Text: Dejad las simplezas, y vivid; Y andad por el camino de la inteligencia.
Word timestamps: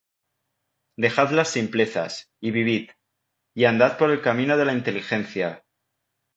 Dejad 0.97 1.29
las 1.29 1.49
simplezas, 1.49 2.31
y 2.41 2.49
vivid; 2.49 2.89
Y 3.55 3.65
andad 3.65 3.99
por 3.99 4.09
el 4.09 4.23
camino 4.23 4.57
de 4.57 4.65
la 4.65 4.73
inteligencia. 4.73 5.63